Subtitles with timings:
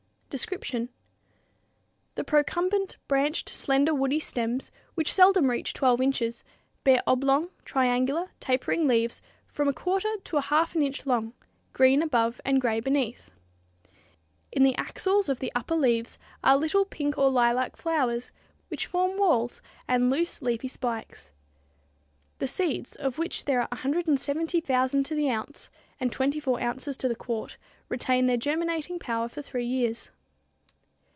[0.39, 0.87] Description.
[2.15, 6.45] The procumbent, branched, slender, woody stems, which seldom reach 12 inches,
[6.85, 11.33] bear oblong, triangular, tapering leaves from 1/4 to 1/2 inch long,
[11.73, 13.29] green above and gray beneath.
[14.53, 18.31] In the axils of the upper leaves are little pink or lilac flowers,
[18.69, 21.33] which form whorls and loose, leafy spikes.
[22.39, 27.15] The seeds, of which there are 170,000 to the ounce, and 24 ounces to the
[27.17, 27.57] quart,
[27.89, 30.09] retain their germinating power for three years.